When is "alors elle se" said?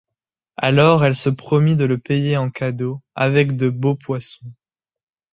0.57-1.29